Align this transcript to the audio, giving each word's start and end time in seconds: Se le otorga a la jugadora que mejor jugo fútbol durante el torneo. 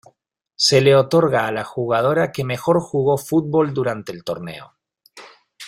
Se 0.55 0.81
le 0.81 0.95
otorga 0.95 1.45
a 1.45 1.51
la 1.51 1.63
jugadora 1.63 2.31
que 2.31 2.43
mejor 2.43 2.79
jugo 2.81 3.19
fútbol 3.19 3.71
durante 3.71 4.11
el 4.11 4.23
torneo. 4.23 4.73